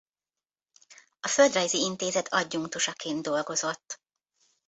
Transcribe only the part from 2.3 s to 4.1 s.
adjunktusaként dolgozott.